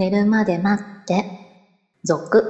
[0.00, 1.26] 寝るまで待って、
[2.04, 2.42] 続。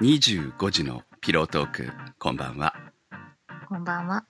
[0.00, 2.74] 25時のピロートーク、こんばんは。
[3.68, 4.24] こんばんは。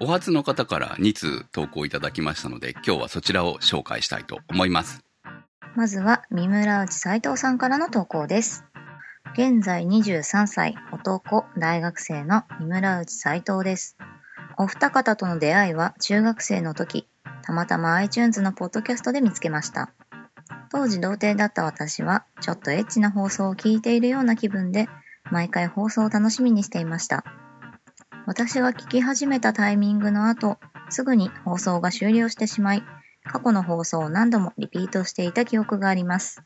[0.00, 5.04] お初の方から2通投稿いただきましたので、今日はそちらを紹介したいと思います。
[5.76, 8.64] まずは、三村内斉藤さんからの投稿です。
[9.38, 13.96] 現在23歳、男、大学生の三村内斉藤です。
[14.56, 17.06] お二方との出会いは中学生の時、
[17.44, 19.92] たまたま iTunes のポッドキャストで見つけました。
[20.72, 24.88] 当時童貞だった私は、ちょっとエッチな放送を聞いているような気分で、
[25.30, 27.22] 毎回放送を楽しみにしていました。
[28.26, 32.82] 私が聞き始めたタイミングの後、すぐに放送が終了してしまい、
[33.22, 36.42] 過去の放送を何度もリピートしていた記憶があります。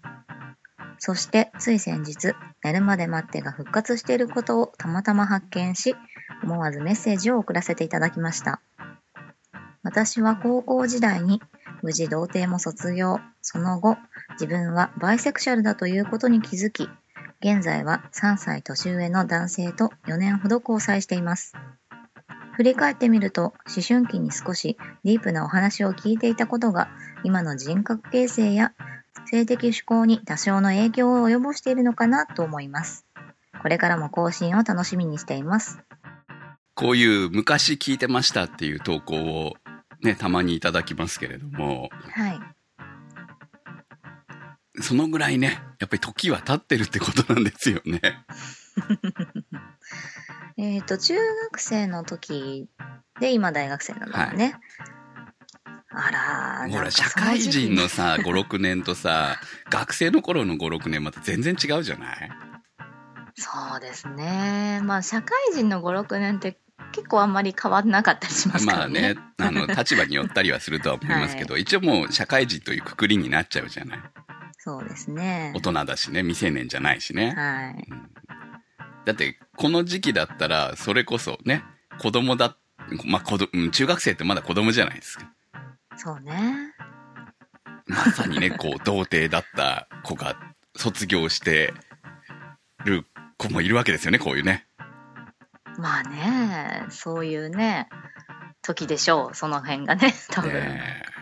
[1.05, 5.97] そして、つい先日、寝るまで待ってが復活していることをたまたま発見し、
[6.45, 8.61] 思わずメッセージを送らせていただきました。
[9.83, 11.42] 私は高校時代に
[11.83, 13.97] 無事童貞も卒業、その後、
[14.34, 16.89] 自分はバイセクシャルだということに気づき、
[17.41, 21.55] 現在は3歳年上の男性と4年ほど交際しています。
[22.53, 26.86] 振り返ってみると、思春期に少しディープなお話を聞いていたことが、
[27.25, 28.73] 今の人格形成や
[29.27, 33.06] 性的趣向に多少の影響を及ぼしているのかなと思います。
[33.60, 35.80] これからも更新を楽しみにしています。
[36.74, 39.55] こういう昔聞いてましたっていう投稿を
[40.02, 42.40] ね、たまにいただきますけれども、はい。
[44.80, 48.00] そのぐらいね、やっぱり時は経ってるってことなんですよね。
[50.56, 51.14] えっ、と、中
[51.50, 52.68] 学生の時
[53.20, 54.56] で今大学生なんだもんね。
[55.95, 59.39] あらー、ほら、社会人のさ、5、6年とさ、
[59.71, 62.31] 学生の頃の5、6年また全然違うじゃない？
[63.35, 64.81] そうですね。
[64.85, 66.59] まあ、社会人の5、6年って
[66.93, 69.15] 結構あんまり変わんなかったりしますかまあらね。
[69.15, 74.01] ね、あの、 立場によったりはするとは思いますけど、一応もう社会人というくくりになっちゃうじゃない？
[74.58, 75.61] そうですね大。
[75.61, 77.35] 人だしね、未成年じゃないしね。
[77.35, 77.89] はい。
[79.05, 81.64] だって、この時期だったら、それこそね、
[81.98, 82.57] 子供だ、
[83.05, 85.33] まあ、子供、うん中学生ってまだ子供じゃないですか。
[85.97, 86.75] そうね。
[87.86, 90.36] まさにね、こう、童貞だった子が
[90.77, 91.75] 卒業して
[92.85, 94.67] る子もいるわけですよね、こういうね。
[95.79, 97.89] まあね、そういうね、
[98.63, 100.52] 時でしょう、その辺がね、多分。
[100.52, 101.13] ねえ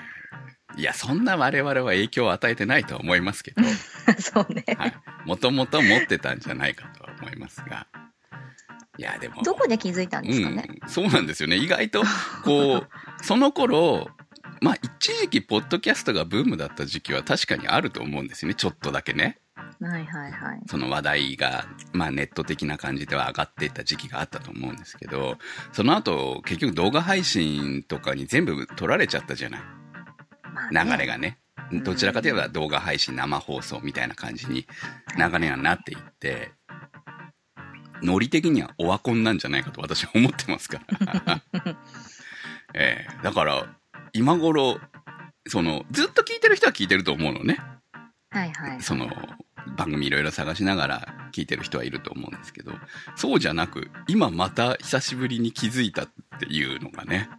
[0.76, 3.62] いや、そんな我々は影響を与えてないとは思いますけど、
[4.18, 4.64] そうね。
[4.78, 4.94] はい。
[5.26, 7.86] もともと持ってたんじゃないかとは思いますが。
[8.96, 9.42] いや、でも。
[9.42, 10.64] どこで気づいたんですかね。
[10.82, 11.56] うん、そうなんですよね。
[11.56, 12.02] 意外と、
[12.44, 12.88] こう、
[13.24, 14.08] その頃、
[14.60, 18.54] まあ、一時期、ポッドキャストがブームだった時期は確かにあると思うんですよね。
[18.54, 19.38] ちょっとだけね。
[19.80, 20.60] はいはいはい。
[20.68, 25.38] その話題が、まあ、ネット的な感じでは上がっていった時期があったと思うんですけど、
[25.72, 29.60] その後、結局動画配信とかに全部取られちゃったじゃない？
[30.52, 31.38] まあね流れがね。
[31.84, 34.66] どちらかといえば動画配信生放送みたいな感じに
[35.16, 36.52] 流れがなっていって、
[38.02, 40.82] ノリ的にはオワコンなんじゃないかと私は思ってますか
[41.24, 41.42] ら。
[42.74, 43.66] ええだから、
[44.12, 44.78] 今頃、
[45.48, 47.58] その、ずっと聞いてる人は聞いてると思うのね。
[48.30, 48.82] はいはい。
[48.82, 49.10] その、
[49.76, 52.72] 番組いろいろ探しながら聞いてる人はいると思うんですけど、
[53.16, 57.30] そうじゃなく、今また久しぶりに気づいたっていうのがね。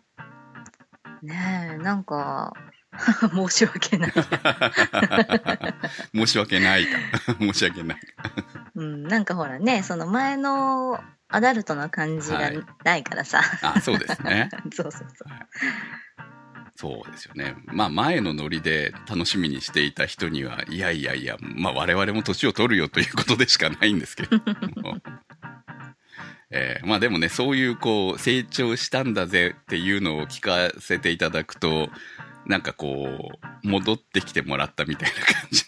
[1.21, 2.53] ねえ、なんか、
[3.33, 4.11] 申し訳ない。
[6.13, 6.97] 申し訳ないか。
[7.39, 7.99] 申し訳ない。
[8.75, 13.41] うん、なんかほらね、その前のアダルトな感じがはいないからさ。
[13.61, 14.49] あ、そうですね。
[14.73, 15.07] そうそうそう。
[16.81, 17.55] そうですよね。
[17.67, 24.37] まあ前のノリで楽しみにしていた人には、いやいやいや、まあ我々も年を取るよということでしかないんですけれど
[24.81, 24.97] も。
[26.49, 31.89] えーまあでもね、そういうこう、成長したんだぜっていうのを聞かせていただくと、
[32.47, 33.29] なんかこ
[33.63, 35.65] う、戻ってきてもらったみたいな感じ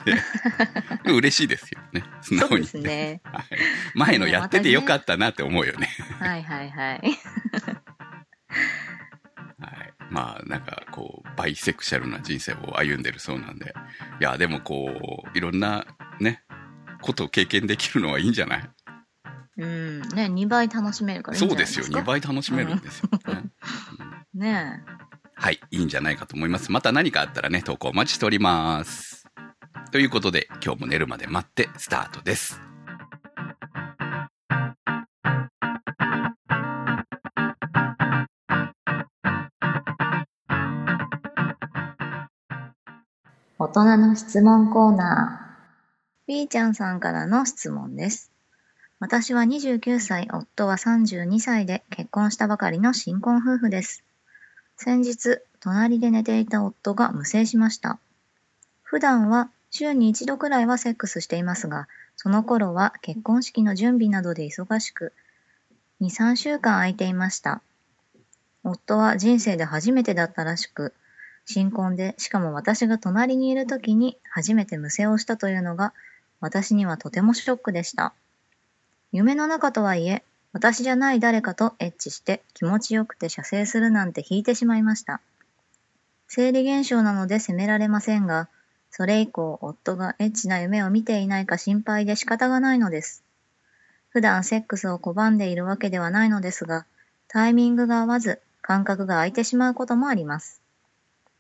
[1.06, 2.04] で、 嬉しいですよね。
[2.22, 2.88] 素直に、そうです。
[2.88, 3.22] ね。
[3.24, 3.44] はい。
[3.94, 5.90] 前のやっててよかったなって思うよね。
[6.20, 7.02] はいはいはい。
[10.14, 10.26] はい。
[10.26, 13.74] まあ、なんか、こう、バイセクシャルな人生を歩んでるそうなんで。
[14.20, 15.86] いや、でもこう、いろんな、
[16.20, 16.44] ね、
[17.02, 18.70] ことを経験できるのはいいんじゃない？
[19.58, 20.02] うん。
[20.10, 21.86] ね、2倍楽しめるからそうですよ。
[21.86, 23.44] じゃないですか？2倍楽しめるんですよね。
[24.34, 24.84] ね
[25.36, 25.60] はい。
[25.72, 26.72] いいんじゃないかと思います。
[26.72, 29.26] また何かあったらね、投稿お待ちしております。
[29.92, 32.62] ということで、今日も寝るまで待ってスタートです。
[43.74, 46.28] 人の質問コーナー。
[46.28, 48.32] B ちゃんさんからの質問です。
[49.00, 54.04] 私は29歳、夫は32歳で結婚したばかりの新婚夫婦です。
[54.78, 57.98] 先日、隣で寝ていた夫が無精しました。
[58.84, 65.14] 普段は週に一度くらいはセックスしていますが、その頃は結婚式の準備などで忙しく、
[66.00, 67.64] 2、3週間空いていました。
[68.64, 70.94] 夫は人生で初めてだったらしく、
[71.46, 75.94] 新婚で、しかも私が隣にいる時に初めて無精をしたというのが、
[76.40, 78.14] 私にはとてもショックでした。
[79.12, 80.24] 夢の中とはいえ、
[80.54, 85.22] 私じゃない誰かとエッチして気持ちよくて射精するなんて引いてしまいました。
[86.28, 88.50] 生理現象なので責められませんが、
[88.90, 93.24] それ以降夫がエッチな夢を見ていないか心配で仕方がないのです。
[94.10, 96.86] 普段セックスを拒んでいるわけではないのですが、
[97.28, 100.63] タイミングが合わず感覚が空いてしまうこともあります。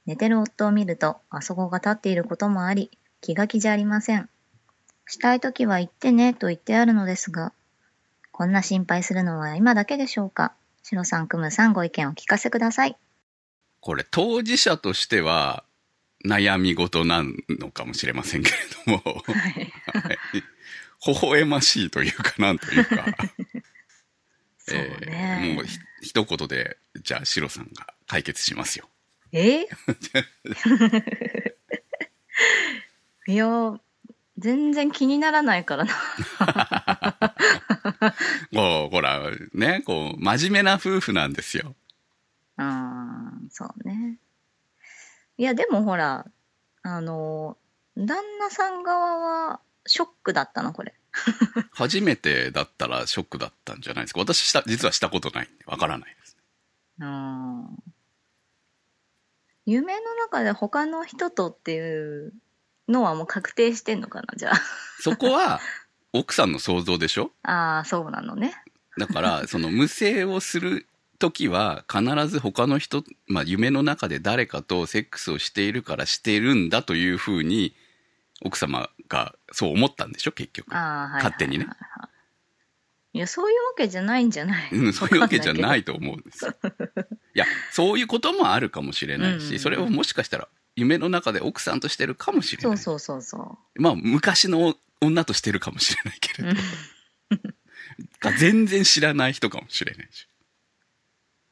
[0.05, 2.91] 寝てる夫を見ると、あそこが立っていることもあり、
[3.21, 4.29] 気が気じゃありません。
[5.07, 7.53] したいときは言ってねと言ってあるのですが、
[8.31, 10.53] こんな心配するのは今だけでしょうか？
[10.83, 12.97] シロさん、クムさん、ご意見を聞かせください。
[13.79, 15.63] これ当事者としては
[16.25, 19.71] 悩み事なのかもしれませんけれども、はい。
[20.07, 20.17] はい
[21.05, 23.05] 微笑ましいというかなんというか、
[24.57, 25.39] そうえね。
[25.51, 28.89] ーもうひ一言で、じゃあシロさんが解決しますよ。
[29.33, 29.67] え？
[33.27, 33.79] いや、
[34.37, 35.93] 全然気にならないからな。
[38.53, 39.19] こう、ほら、
[39.53, 41.75] ね、こう、真面目な夫婦なんですよ。
[42.57, 44.19] うーん、そうね。
[45.37, 46.25] いや、でもほら、
[46.83, 47.57] あの、
[47.97, 49.17] 旦那さん側
[49.49, 50.93] はショックだったの、これ。
[51.71, 54.19] 初めてだったらショックだったんじゃないですか。
[54.19, 56.37] 私した、実はしたことないんで、わからないです。
[56.99, 57.92] うーん。
[59.65, 62.33] 夢の中で他の人とっていう
[62.87, 64.51] のはもう確定してんのかな、じゃ
[64.99, 65.59] そこは、
[66.11, 67.31] 奥さんの想像でしょ？
[67.43, 67.51] あ。
[67.51, 68.53] ああ、そうなのね。
[68.97, 70.87] だから、その無声をする
[71.17, 77.75] 時は、必ず他の人、まあ夢の中で誰かとセックスをしているからしているんだというふうに、
[78.45, 80.73] 奥様がそう思ったんでしょ結局。
[80.73, 81.23] はいはい。
[81.23, 81.67] 勝手にね
[83.13, 84.69] いや、そういうわけじゃないんじゃない。
[84.71, 86.55] うん、そういうわけじゃないいと思うんですよ。
[87.35, 92.77] いや、そういうこともあるかもしれないし、うんそれをもしかしたら夢の中で奥さんとしてるかもしれない。
[92.77, 96.45] そうそうそうそまあ、昔の女としてるかもしれないけう。
[96.45, 97.53] れうんど、
[98.19, 100.27] か全然知らない人かもしれないし。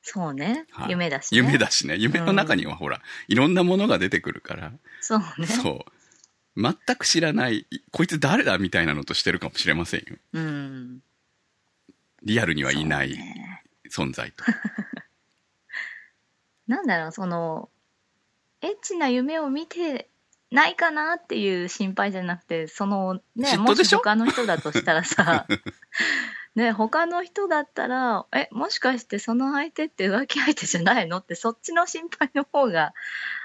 [0.01, 0.87] そうねは。
[0.87, 1.37] い夢だし、ね。
[1.37, 1.95] 夢だしね。
[1.95, 5.45] 夢の中にはほら、いろんなものが出てくるから、そうね。
[5.45, 5.91] そう。
[6.61, 10.17] 全く知らない、こいつ誰だみたいなのとしてるかもしれませんよ。
[10.33, 11.03] うん。
[12.23, 13.17] リアルにはいない
[13.89, 14.43] 存在と。
[16.67, 17.69] なんだろう、その、
[18.61, 20.09] エッチな夢を見て
[20.51, 25.47] ないかなっていう心配じゃなくて、その、ね、もし他の人だとしたらさ、
[26.55, 31.17] ね、他の人だったら、え、もしかしてその相手って浮気相手じゃないの？
[31.17, 32.93] って、そっちの心配の方が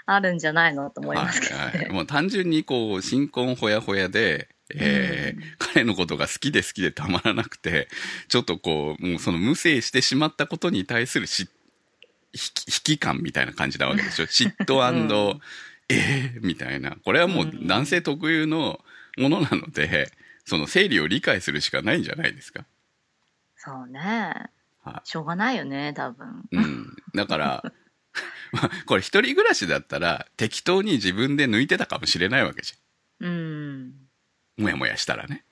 [0.07, 0.91] あるんじゃないの？
[0.91, 1.65] と思いますけどね。
[1.65, 7.89] はいはい、もう単純にこう、新婚ほやほやで、えーうん彼のことが好きで好きでたまらなくて、
[8.29, 11.49] ちょっとこう、もうその無制してしまったことに対するし
[12.33, 14.25] 引き引き感みたいな感じなわけでしょ。
[14.25, 15.41] 嫉妬、うん
[15.89, 16.97] えーみたいな。
[17.05, 18.81] これはもううん男性特有の
[19.19, 20.11] ものなので、
[20.45, 22.65] その生理を理解するしかないんじゃないですか。
[23.57, 24.01] そうね。
[24.83, 26.49] はしょうがないよね、多分。
[26.53, 26.57] い。
[26.57, 26.97] うん。
[27.15, 27.73] だから、
[28.53, 33.27] ま あこれ一人暮らしだったら適当に自分で抜いてたかもしれないわけじゃん。
[33.27, 34.06] うん。
[34.57, 35.45] もやもやしたらね。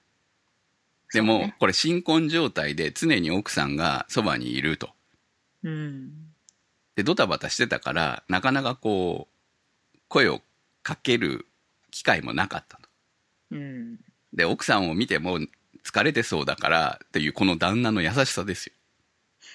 [1.13, 4.91] でも、ねこれ新婚状態で常に奥さんがそばにいると。
[5.63, 6.11] うん。
[6.97, 10.41] で、ドタバタしてたから、なかなかこう、声を
[10.83, 11.47] かける
[11.91, 12.89] 機会もなかったと。
[13.53, 13.99] うん。
[14.33, 15.39] で、奥さんを見ても
[15.85, 18.73] 疲れてそうだからっていうこの旦那の優しさですよ。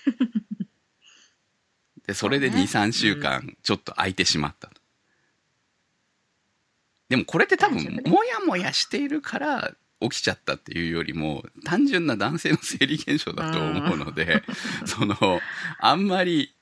[2.07, 4.78] で、それで2、そうね3週間ちょっと空いてしまったと。
[7.09, 14.43] でもこれって多分もやもやしているから起きちゃったっていうよりも、単純な男性の生理現象だと思うので、
[14.85, 15.15] その、
[15.79, 16.55] あんまり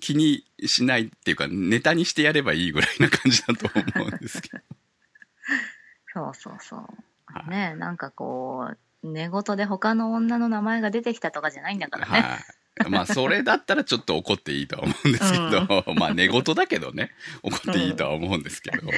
[0.00, 4.58] 気にしないっていうか、ネタにしてやればいいぐらいな感じだと思うんですけど。
[6.12, 6.80] そうそうそう。
[7.26, 8.68] はいねなんかこ
[9.02, 12.20] う、寝言で他の女の名前が出てきたとかじゃないんだからね。
[12.20, 12.40] はい。
[12.88, 17.12] まあ、それだったらちょっと怒っていいとは思うんですけど、 まあ、寝言だけどね、
[17.42, 18.88] 怒っていいとは思うんですけど、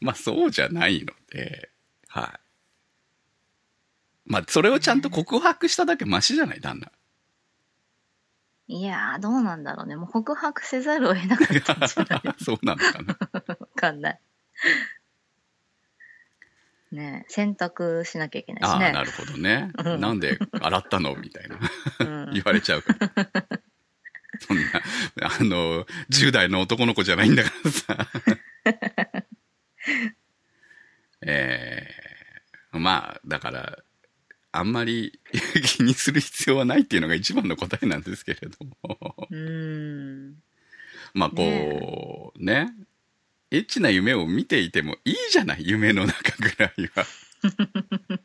[0.00, 1.70] まあ、そうじゃないので、
[2.08, 2.40] はい。
[4.24, 6.90] まあ、それをちゃんと告白しただけマシじゃない、旦那。
[8.68, 9.96] いやー、どうなんだろうね。
[9.96, 13.18] もう告白せざるを得なかったんじゃない そうなのかな。
[13.60, 14.20] わかんない。
[16.92, 18.92] ね洗濯しなきゃいけないしああ、ね。
[18.92, 19.70] なるほどね。
[19.84, 21.14] うんなんで洗ったの？
[21.16, 21.58] みたいな。
[22.00, 23.62] うん 言われちゃうから。
[24.40, 24.62] そんな、
[25.22, 28.08] あの、10代の男の子じゃないんだからさ。
[31.24, 33.78] えー、まあ、だから、
[34.50, 35.20] あんまり
[35.64, 39.28] 気にする必要はないっていうのが一番の答えなんですけれども。
[39.30, 40.42] うーん。
[41.14, 42.68] まあ、こう、ね。
[43.52, 47.04] エッチな夢を見ていてもいいじゃない夢の中ぐらいは。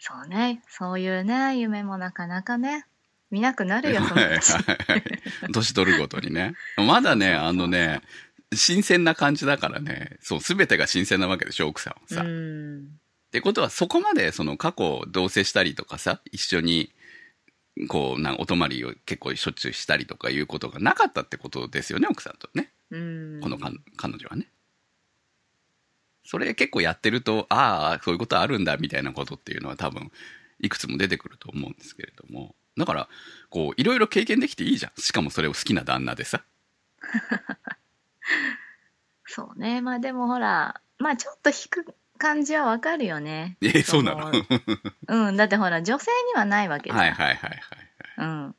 [0.00, 0.62] そうね。
[0.68, 2.86] そういうね、夢もなかなかね、
[3.30, 5.52] 見なくなるよ、そのはいはいはい。
[5.52, 6.54] 年取るごとにね。
[6.78, 8.00] まだね、あのね、
[8.54, 12.22] 新鮮な感じだからね、そう、すべてが新鮮なわけでしょ、奥さんはうさ。
[12.22, 12.98] っん。
[13.32, 16.90] てことは、そこまで、その過去同棲したりとかさ、一緒に、
[17.88, 22.70] こう、なんお泊まりを結構しょっちゅうしたりとかいうことがなかったってことですよね、奥さんとね。
[22.90, 23.35] うん。
[23.96, 24.48] 彼女はね。
[26.24, 30.10] それ結構やってると、ああ、そういうことあるんだ、みたいなことっていうのは多分、
[30.58, 32.54] いくつも出てくると思うんですけれども。
[32.76, 33.08] だから、
[33.48, 35.00] こう、いろいろ経験できていいじゃん。
[35.00, 36.42] しかもそれを好きな旦那でさ。
[39.26, 39.80] そうね。
[39.80, 43.56] まあでもほら、まあちょっと引く感じはわかるよね。
[43.60, 44.32] えそうなの？
[45.08, 45.36] うん。
[45.36, 46.98] だってほら、女性にはないわけじゃん。
[46.98, 47.60] はいはいはいはい。
[48.18, 48.54] うん。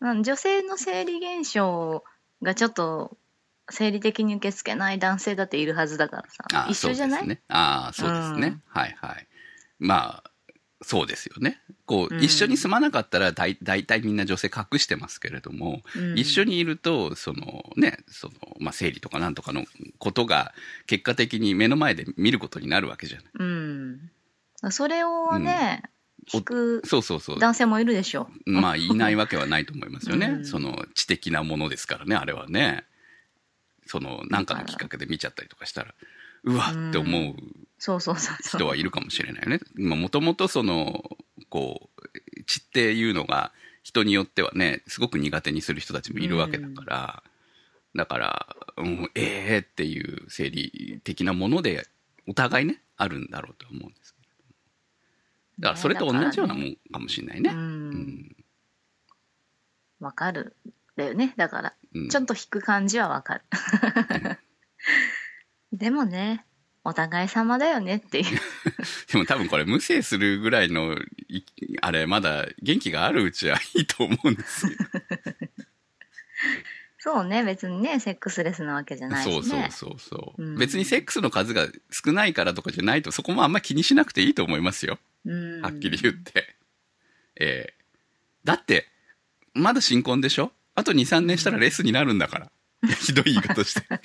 [0.00, 2.04] うん女性の生理現象
[2.42, 3.16] がちょっと
[3.70, 6.66] 生理的に受け付けない男性だっているはずだからさ。
[6.68, 7.20] 一緒じゃない？
[7.20, 7.42] そうですね。
[7.48, 8.46] ああ、そうですね。
[8.48, 9.28] うんはいはい。
[9.78, 10.30] まあ、
[10.82, 11.60] そうですよね。
[11.86, 19.64] こう、うん一緒に住まなかったら大大体みんな女性隠してますけれども、うん一緒にいると、そのね、その、まあ、生理とかなんとかの
[19.98, 20.54] ことが
[20.86, 23.26] 結果的に目の前で見ることになるわけじゃない。
[23.34, 24.10] うん。
[24.70, 25.82] それをね、
[26.32, 27.38] 引くそうそうそう。
[27.38, 28.50] 男性もいるでしょう。
[28.50, 30.26] まあ、いないわけはないと思いますよね。
[30.26, 32.84] うんその、知的なものですからね、あれはね。
[33.90, 35.94] その、なんかのきっかけで見ちゃったりとかしたら、
[36.44, 37.34] うわって思う。
[38.40, 39.60] 人はいるかもしれないよね。
[39.76, 41.02] もともとその、
[41.48, 47.22] こう、血っていうのが人によってはね、すごく苦手にする人たちもいるわけだから、
[47.96, 51.88] だから、うん、ええー、っていう生理的なもので、
[52.28, 54.54] お互いね、あるんだろうと思うんですけれども。
[55.58, 57.50] だからそれと同じようなもんかもしれないね。
[57.50, 57.56] う。
[57.56, 58.36] うんん。
[59.98, 60.54] わかる。
[61.00, 61.34] だよね。
[61.36, 63.42] だから、うんちょっと引く感じはわかる。
[65.72, 66.44] でもね、
[66.84, 68.26] お互い様だよねっていう。
[69.12, 70.96] でも多分これ無制するぐらいの、
[71.28, 71.42] い
[71.82, 74.72] あれ、まだ元気があるうちはいいと思うんですよ。
[77.02, 79.32] そうね、別にね、セックスレスなわけじゃないしね。
[79.32, 84.98] そうそうそうそう、うん別にセックスの数が少ないからとかじゃないとそこもあんま気にしなくていいと思いますよ。
[85.24, 85.62] うん。
[85.62, 86.54] はっきり言って。
[87.36, 87.80] えー
[88.42, 88.88] だって、
[89.52, 90.50] まだ新婚でしょ？
[90.80, 92.50] あと2、3年したらレスになるんだから。
[93.00, 93.82] ひどい言い方して。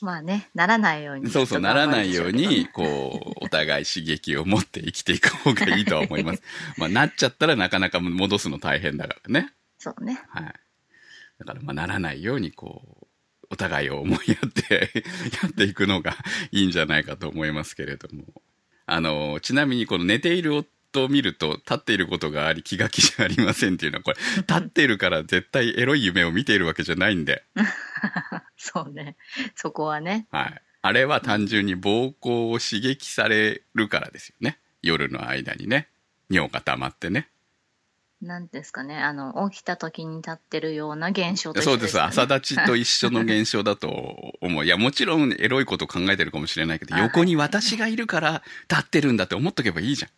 [0.00, 1.28] まあね、ならないように。
[1.28, 6.42] そうそう、ならないように、こう、お互い刺激を持って生きていく方がいいとは思います。
[6.78, 9.52] まあ、なっちゃったらなかなか戻すの大変だからね。
[9.82, 10.44] と頑張りましょうね。
[10.44, 10.54] はい。
[11.40, 13.06] だから、まあ、ならないように、こう、
[13.50, 14.92] お互いを思いやって
[15.42, 16.16] やっていくのが
[16.52, 18.24] いいんじゃないかと思いますけれども。
[18.86, 27.44] あの、ちなみに、この寝ている夫を見ると、立っていることがあり、気が気じゃありませんっていうのは、これ、立っているから絶対エロい夢を見ているわけじゃないんで、
[28.56, 29.16] そうね。
[29.54, 30.26] そこはね。
[30.30, 30.62] はい。
[30.82, 34.58] あれは単純に膀胱を刺激されるからですよね。
[34.82, 35.88] 夜の間にね。
[36.30, 37.28] 尿が溜まってね。
[38.22, 38.98] なんですかね。
[38.98, 42.00] あの、起きた時に立ってるような現象と一緒そうです。
[42.00, 43.88] 朝立ちと一緒の現象だと
[44.40, 44.64] 思う。
[44.64, 50.08] いや、もちろんエロいこと考えてるかもしれないけど、あ横に私がいるから立ってるんだって思っとけばいいじゃ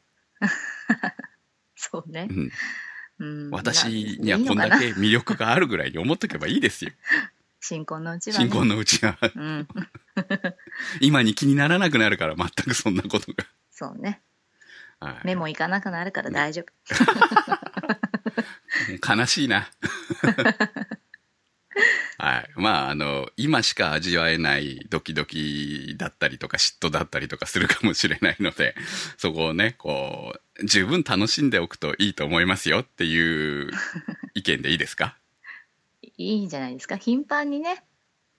[1.76, 2.30] そうねん。。
[2.30, 2.52] うん。
[3.18, 3.50] うん。
[3.50, 6.92] 私にいはいこんだけ魅力があるぐらいに思っとけばいいですよ。
[7.60, 8.44] 新婚のうちは、ね。
[8.44, 9.16] 新婚のうちは。
[9.22, 9.68] うん。
[11.00, 13.46] 今に気にならなくなるから、全くそんなことが。
[13.70, 14.20] そうね。
[14.98, 16.72] はい目もいかなくなるから大丈夫。
[19.14, 19.68] 悲しいな。
[22.18, 22.50] はい。
[22.56, 28.74] まあ、あの、今しか味わえないドキドキだったりとか嫉妬だったりとかするかもしれないので、
[29.16, 33.70] そこをね、 こう、十分楽しんでおくといいと思いますよっていう
[34.34, 35.16] 意見でいいですか？
[36.18, 36.96] いいんじゃないですか？
[36.96, 37.82] 頻繁にね、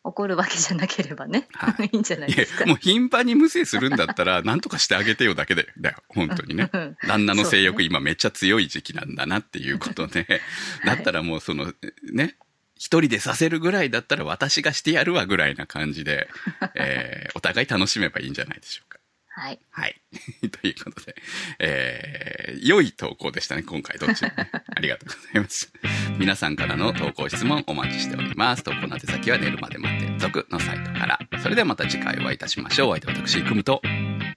[0.05, 2.65] 怒るわけじゃなければね。、はいいんじゃないですか？
[2.65, 5.67] もう頻繁に無視するんだったら、何とかしてあげてよだけだよ。
[5.79, 6.69] だよ、本当にね。
[6.71, 10.41] うん旦那の性欲、今めっちゃ強い時期なんだなっていうことで、 はい
[10.85, 11.73] だったらもうその、
[12.13, 12.35] ね、
[12.83, 16.27] 一人でさせるぐらいだったら私がしてやるわぐらいな感じで、
[16.75, 18.99] えーお互い楽しめばいいんじゃないでしょうか。
[19.29, 19.59] はい。
[19.71, 20.01] はい。
[20.51, 21.15] ということで、
[21.59, 24.51] えー、良い投稿でしたね、今回どっちもね。
[24.75, 25.71] ありがとうございます。
[26.19, 28.63] 皆さんからの投稿質問お待ちしております。
[28.63, 31.19] 投稿の宛先は寝るまで待って続のサイトから。
[31.41, 32.89] それではまた次回お会いいたしましょう。
[32.89, 33.81] お相手は私、くむと。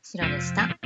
[0.02, 0.78] 白でした。